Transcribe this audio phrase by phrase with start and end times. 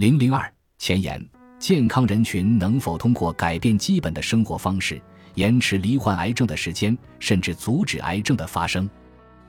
[0.00, 1.22] 零零二前言：
[1.58, 4.98] 健康人群能否通过改变基本的生活方式，
[5.34, 8.88] 延迟罹患癌症的时间，甚至阻止癌症的发生？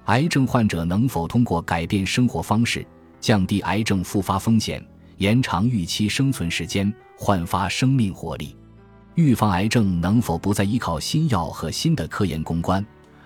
[0.07, 2.85] 癌症患者能否通过改变生活方式，
[3.21, 4.85] 降低癌症复发风险，
[5.19, 8.53] 延长预期生存时间，焕发生命活力？
[9.15, 12.85] 预防癌症能否不再依靠新药和新的科研攻关，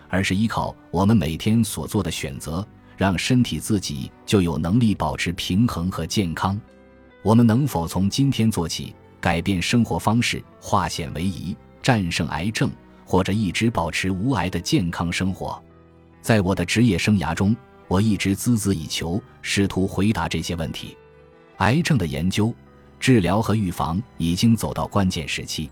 [0.09, 2.63] 而是依靠我们每天所做的选择，
[2.95, 6.61] 让身体自己就有能力保持平衡和健康？
[7.25, 12.69] 我们能否从今天做起，改变生活方式，化险为夷，战胜癌症，
[13.03, 15.59] 或者一直保持无癌的健康生活？
[16.21, 17.55] 在我的职业生涯中，
[17.87, 20.95] 我一直孜孜以求，试图回答这些问题。
[21.57, 22.53] 癌症的研究。
[22.99, 25.69] 治疗和预防已经走到关键时期，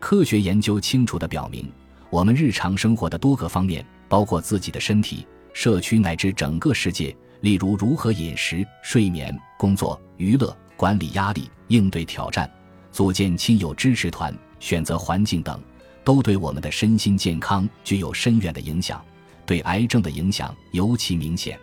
[0.00, 1.70] 科学研究清楚地表明，
[2.08, 12.50] 我们日常生活的多个方面，包括自己的身体、社区乃至整个世界，例如如何饮食、睡眠、工作、娱乐、管理压力、应对挑战、
[12.92, 15.60] 组建亲友支持团、选择环境等，
[16.04, 19.04] 都对我们的身心健康具有深远的影响，
[19.44, 21.58] 对癌症的影响尤其明显。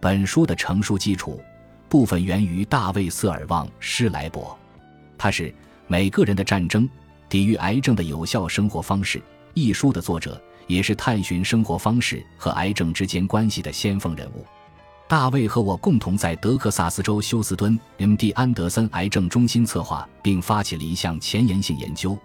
[0.00, 1.40] 本书的成书基础。
[1.88, 4.58] 部分源于大卫·瑟尔旺·施莱伯，
[5.18, 5.50] 他是
[5.86, 6.88] 《每个人的战争：
[7.28, 9.18] 抵御癌症的有效生活方式》
[9.52, 14.46] 一书的作者，也是探寻生活方式和癌症之间关系的先锋人物。
[15.12, 18.30] 大卫和我共同在德克萨斯州休斯敦 M.D.
[18.30, 22.16] 安德森癌症中心策划并发起了一项前沿性研究，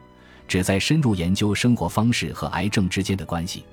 [0.48, 3.66] 旨在深入研究生活方式和癌症之间的关系，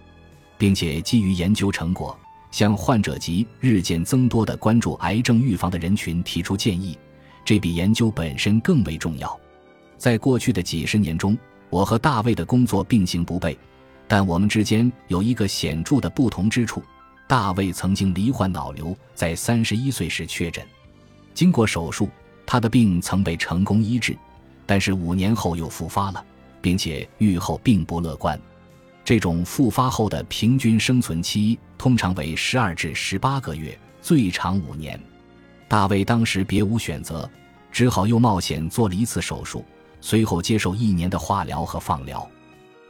[0.59, 2.19] 并且基于研究成果。
[2.51, 6.99] 向患者及日渐增多的关注癌症预防的人群提出建议，
[7.45, 9.39] 这比研究本身更为重要。
[9.97, 11.39] 在过去的几十年中，
[11.71, 13.57] 我和大卫的工作并行不悖，
[14.09, 16.83] 但我们之间有一个显著的不同之处：
[17.27, 20.67] 大卫曾经罹患脑瘤，在三十一岁时确诊，
[21.33, 22.09] 经过手术，
[22.45, 24.17] 他的病曾被成功医治，
[24.67, 26.25] 但是五年后又复发了，
[26.61, 28.39] 并且愈后并不乐观。
[29.05, 34.99] 这种复发后的平均生存期通常为十二至十八个月，最长五年。
[35.67, 37.29] 大卫当时别无选择，
[37.73, 39.65] 只好又冒险做了一次手术，
[40.01, 42.27] 随后接受一年的化疗和放疗。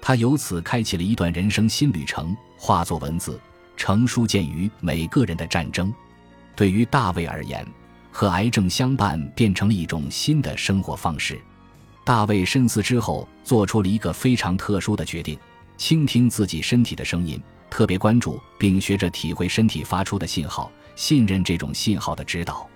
[0.00, 3.40] 他由此开启了一段人生新旅程，化作文字，
[3.84, 5.88] 成书见于《每个人的战争》。
[6.56, 7.62] 对于大卫而言，
[8.10, 11.38] 和癌症相伴变成了一种新的生活方式。
[12.02, 15.38] 大卫深思之后，做出了一个非常特殊的决定。
[15.76, 22.66] 倾听自己身体的声音，特别关注并学着体会身体发出的信号，信任这种信号的指导。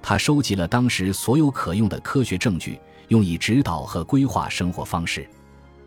[0.00, 5.28] 他收集了当时所有可用的科学证据，用以指导和规划生活方式。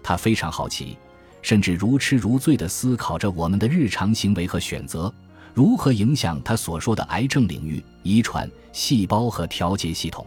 [0.04, 0.96] 他非常好奇，
[1.42, 5.14] 甚至如痴如醉地思考着我们的日常行为和选择
[5.54, 10.26] 如何影响他所说的癌症领域、遗传、细胞和调节系统。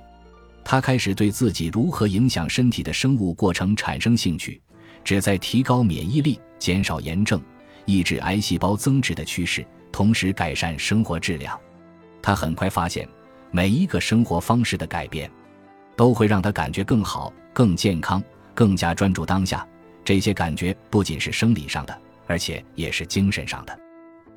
[0.64, 4.60] 他开始对自己如何影响身体的生物过程产生兴趣。
[5.04, 7.42] 旨在提高免疫力、减少炎症、
[7.86, 11.58] 抑制癌细胞增殖的趋势，同时改善生活质量。
[12.22, 13.08] 他很快发现，
[13.50, 15.28] 每一个生活方式的改变，
[15.96, 18.22] 都会让他感觉更好、更健康、
[18.54, 19.66] 更加专注当下。
[20.12, 23.80] 这些感觉不仅是生理上的，而且也是精神上的。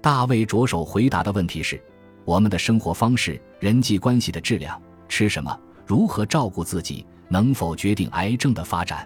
[0.01, 1.83] 大卫着手回答的问题是：
[2.23, 9.05] 我们的生活方式、人际关系的质量、吃什么、如何照顾自己，能否决定癌症的发展？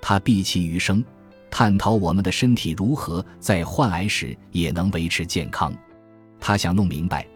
[0.00, 1.04] 他毕其余生，
[1.50, 5.70] 探讨我们的身体如何在患癌时也能维持健康。
[6.40, 7.28] 他想弄明白，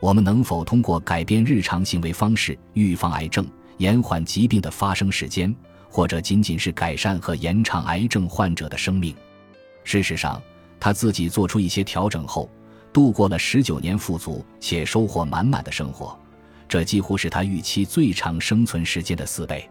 [0.00, 3.46] 我们能否通过改变日常行为方式预防癌症、
[3.78, 5.56] 延缓疾病的发生时间，
[5.88, 9.14] 或者仅仅是改善和延长癌症患者的生命。
[9.84, 10.42] 事实上，
[10.78, 12.50] 他自己做出一些调整后，
[12.92, 16.18] 度过了十九年富足且收获满满的生活，
[16.68, 19.68] 这几乎是他预期最长生存时间的四倍。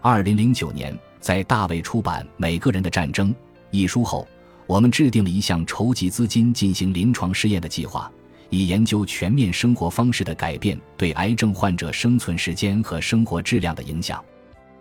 [0.00, 0.98] 二零零九年。
[1.20, 3.28] 在大卫出版《每个人的战争》
[3.70, 4.26] 一书后，
[4.66, 8.10] 我们制定了一项筹集资金进行临床试验的计划，
[8.48, 14.24] 以研究全面生活方式的改变对癌症患者生存时间和生活质量的影响。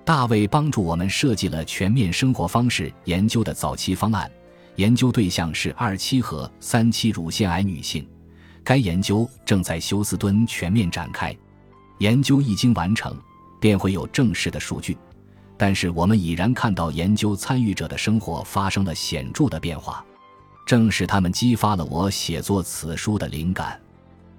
[0.06, 4.30] 大卫帮助我们设计了全面生活方式研究的早期方案，
[4.76, 8.08] 研究对象是二期和三期乳腺癌女性。
[8.64, 11.36] 该研究正在休斯敦全面展开，
[12.00, 13.16] 研究一经完成，
[13.60, 14.98] 便会有正式的数据。
[15.58, 20.06] 但是我们已然看到研究参与者的生活发生了显著的变化，
[20.66, 23.80] 正是他们激发了我写作此书的灵感。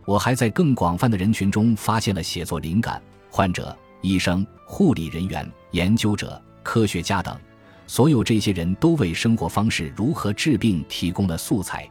[0.07, 7.39] 我还在更广泛的人群中发现了写作灵感：患者、医生、护理人员、研究者、科学家等，
[7.87, 11.89] 所有这些人都为生活方式如何治病提供了素材。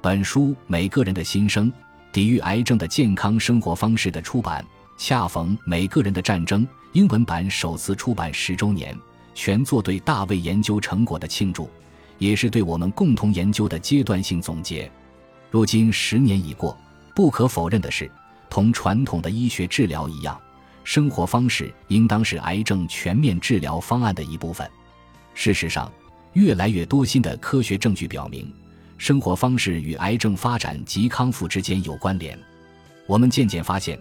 [0.00, 1.72] 本书《每个人的心声：
[2.12, 4.64] 抵御癌症的健康生活方式》的出版。
[4.96, 6.62] 恰逢《每个人的战争》
[6.92, 8.94] 英文版首次出版十周年，
[9.34, 11.70] 全作对大卫研究成果的庆祝，
[12.18, 14.92] 也是对我们共同研究的阶段性总结。
[15.50, 16.76] 如今十年已过，
[17.14, 18.10] 不可否认的是，
[18.50, 20.38] 同传统的医学治疗一样，
[20.84, 24.68] 生活方式应当是癌症全面治疗方案的一部分。
[25.34, 25.90] 事实上，
[26.32, 28.52] 越来越多新的科学证据表明，
[28.98, 32.38] 生活方式与癌症发展及康复之间有关联。
[33.06, 33.98] 我们渐渐发现。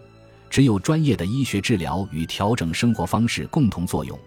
[0.50, 4.18] 只有专业的医学治疗与调整生活方式共同作用，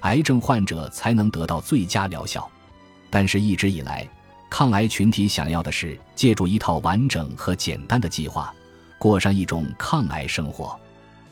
[0.00, 2.46] 癌症患者才能得到最佳疗效。
[3.08, 4.06] 但是，一直以来，
[4.50, 8.54] 抗癌群体想要的是借助一套完整和简单的计划，
[8.98, 10.78] 过上一种抗癌生活。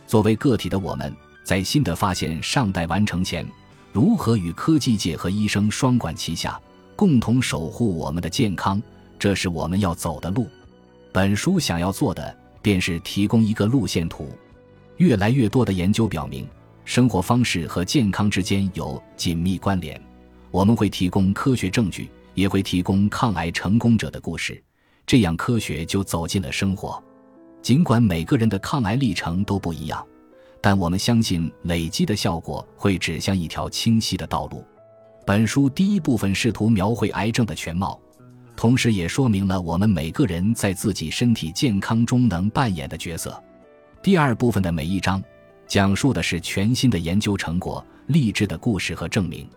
[0.09, 1.15] 作为个体的我们，
[1.45, 3.47] 在新的发现尚待完成前，
[3.93, 6.61] 如何与科技界和医生双管齐下，
[6.97, 8.83] 共同守护我们的健康，
[9.21, 10.49] 这是我们要走的路。
[11.13, 12.37] 本书想要做的。
[12.61, 14.29] 便是提供一个路线图。
[14.97, 16.47] 越来越多的研究表明，
[16.85, 19.99] 生活方式和健康之间有紧密关联。
[20.51, 24.63] 我们会提供科学证据，也会提供抗癌成功者的故事，
[25.07, 27.03] 这样科学就走进了生活。
[27.63, 30.05] 尽管每个人的抗癌历程都不一样，
[30.61, 34.65] 但我们相信累积的效果会指向一条清晰的道路。
[35.27, 38.01] 本书第一部分试图描绘癌症的全貌。
[38.57, 43.41] 同时也说明了我们每个人在自己身体健康中能扮演的角色。
[44.03, 45.23] 第二部分的每一章，
[45.69, 49.49] 讲述的是全新的研究成果、励志的故事和证明。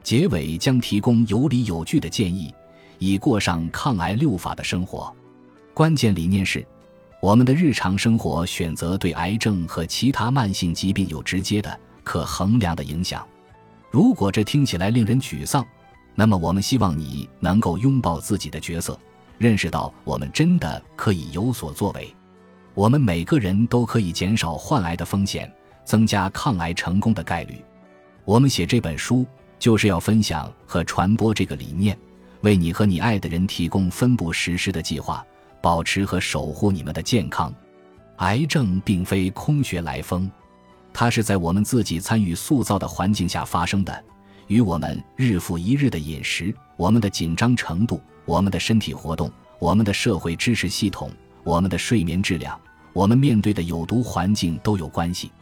[0.00, 2.54] 结尾将提供有理有据的建议，
[3.00, 5.12] 以过上抗癌六法的生活。
[5.74, 6.64] 关键理念是，
[7.20, 13.26] 我们的日常生活选择对癌症和其他慢性疾病有直接的、可衡量的影响。
[13.90, 15.64] 如果这听起来令人沮丧，
[16.14, 18.98] 那么，我们希望你能够拥抱自己的角色，
[19.38, 22.14] 认识到我们真的可以有所作为。
[22.74, 25.50] 我们每个人都可以减少患癌的风险，
[25.84, 27.62] 增加抗癌成功的概率。
[28.24, 29.24] 我们写这本书
[29.58, 31.98] 就是要分享和传播这个理念，
[32.42, 35.24] 为你和你爱的人提供分步实施的计划，
[35.66, 37.52] 保持和守护你们的健康。
[38.18, 40.30] 癌症并非空穴来风，
[40.92, 44.04] 它是在我们自己参与塑造的环境下发生的。
[44.46, 49.28] 与我们日复一日的饮食、我们的紧张程度、我们的身体活动、
[49.58, 51.10] 我们的社会知识系统、
[51.42, 52.56] 我们的睡眠质量、
[52.92, 55.32] 我们面对的有毒环境都有关系。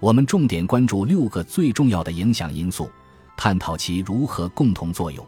[0.00, 2.90] 我们重点关注六个最重要的影响因素，
[3.38, 5.26] 探讨其如何共同作用。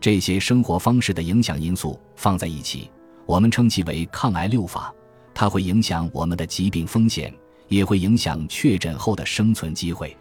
[0.00, 2.88] 这些生活方式的影响因素放在一起，
[3.26, 4.92] 我们称其为抗癌六法。
[5.34, 7.32] 它会影响我们的疾病风险，
[7.68, 10.14] 也会影响确诊后的生存机会。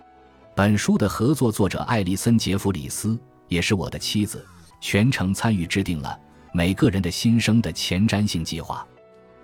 [0.56, 4.46] 本书的合作作者艾丽森·杰弗里斯也是我的妻子，
[4.80, 6.18] 全程参与制定了
[6.54, 8.86] 每个人的新生的前瞻性计划。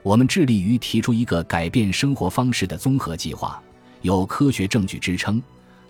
[0.04, 3.62] 我们致力于提出一个改变生活方式的综合计划，
[4.04, 5.42] 有科学证据支撑，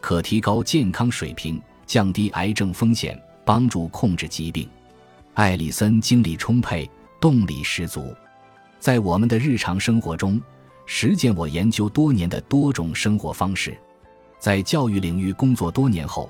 [0.02, 4.68] 可提高健康水平，降低癌症风险，帮助控制疾病。
[5.36, 8.16] 艾丽森精力充沛，动力十足，
[8.80, 10.40] 在我们的日常生活中
[10.86, 13.78] 实践我研究多年的多种生活方式。
[14.40, 16.30] 在教育领域工作多年后，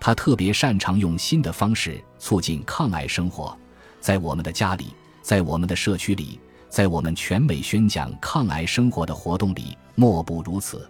[0.00, 3.56] 他特别擅长用新的方式促进抗癌生活。
[4.00, 4.86] 在我们的家里，
[5.20, 6.40] 在我们的社区里，
[6.70, 10.88] 在我们全美宣讲抗癌生活的活动里，莫不如此。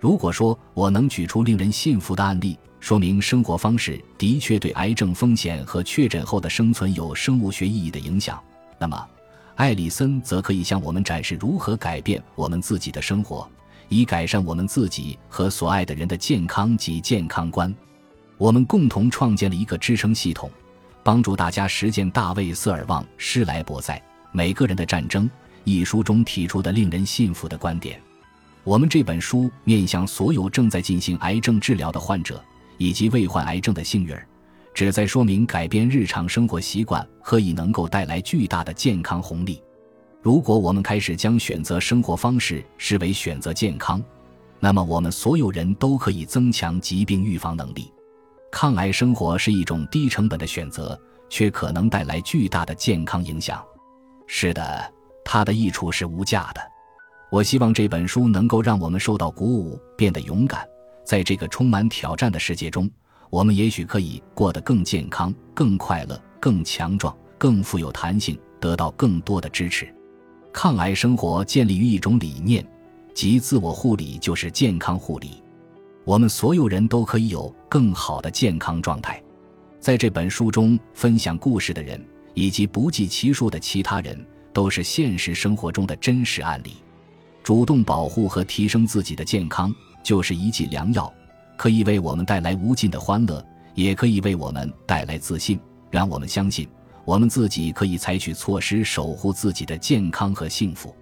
[0.00, 8.42] 如果说我能举出令人信服的案例，说明生活方式的确对癌症风险和确诊后的生存有生物学意义的影响，
[8.80, 9.08] 那么
[9.54, 13.48] 艾里森则可以向我们展示如何改变我们自己的生活。
[13.92, 17.74] 以改善我们自己和所爱的人的健康及健康观，
[18.38, 20.48] 我们共同创建了一个支撑系统，
[21.02, 23.98] 帮助大家实践大卫·瑟尔旺·施莱伯在
[24.30, 25.26] 《每个人的战争》
[25.64, 28.00] 一书中提出的令人信服的观点。
[28.62, 32.40] 我们这本书面向所有正在进行癌症治疗的患者
[32.78, 34.24] 以及未患癌症的幸运儿，
[34.72, 39.62] 旨在说明改变日常生活习惯何以能够带来巨大的健康红利。
[40.22, 44.02] 如果我们开始将选择生活方式视为选择健康，
[44.58, 47.92] 那么我们所有人都可以增强疾病预防能力。
[48.52, 53.64] 抗癌生活是一种低成本的选择，却可能带来巨大的健康影响。
[54.26, 54.92] 是的，
[55.24, 56.60] 它的益处是无价的。
[57.30, 60.66] 我希望这本书能够让我们受到鼓舞，变得勇敢。
[61.04, 62.90] 在这个充满挑战的世界中，
[63.30, 69.88] 我们也许可以过得更健康、更快乐、更强壮、更富有弹性，得到更多的支持。
[70.52, 72.66] 抗癌生活建立于一种理念，
[73.14, 75.40] 即自我护理就是健康护理。
[76.04, 79.22] 我们所有人都可以有更好的健康状态。
[79.78, 86.72] 在这本书中分享故事的人，以及不计其数的其他人，都是现实生活中的真实案例。
[87.44, 89.72] 主动保护和提升自己的健康，
[90.02, 91.10] 就是一剂良药，
[91.60, 96.66] 可以为我们带来无尽的欢乐，也可以为我们带来自信，让我们相信
[97.04, 100.96] 我们自己可以采取措施守护自己的健康和幸福。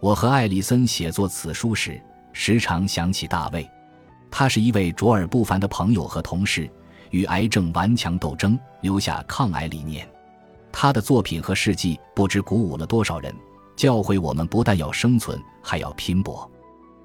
[0.00, 1.98] 我和艾丽森写作此书时，
[2.34, 3.66] 时常想起大卫，
[4.30, 6.68] 他是一位卓尔不凡的朋友和同事，
[7.08, 10.06] 与癌症顽强斗争，留下抗癌理念。
[10.70, 13.34] 他的作品和事迹不知鼓舞了多少人。
[13.74, 16.46] 教会我们不但要生存，还要拼搏。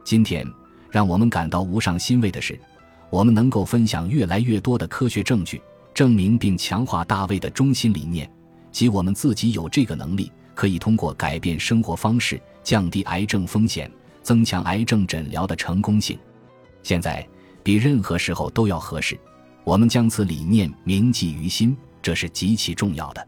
[0.04, 0.46] 今天，
[0.92, 2.60] 让我们感到无上欣慰的是，
[3.10, 5.62] 我们能够分享越来越多的科学证据，
[5.94, 8.30] 证明并强化大卫的中心理念，
[8.72, 16.18] 即我们自己有这个能力，可以通过改变生活方式，降低癌症风险，增强癌症诊疗的成功性。
[16.84, 17.28] 现在
[17.64, 19.20] 比任何时候都要合适，
[19.64, 23.28] 我们将此理念铭记于心，这是极其重要的。